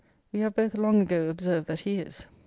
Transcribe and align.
We 0.33 0.39
have 0.39 0.55
both 0.55 0.79
long 0.79 1.01
ago 1.03 1.29
observed 1.29 1.67
that 1.67 1.81
he 1.81 1.99
is. 1.99 2.25